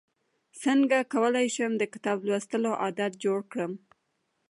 څنګه 0.63 0.97
کولی 1.13 1.47
شم 1.55 1.71
د 1.77 1.83
کتاب 1.93 2.17
لوستلو 2.27 2.71
عادت 2.83 3.11
جوړ 3.23 3.39
کړم 3.51 3.71